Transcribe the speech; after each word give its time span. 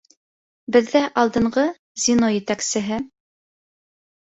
Беҙҙә 0.75 1.03
алдынғы 1.25 1.67
звено 2.07 2.33
етәксеһе... 2.41 3.03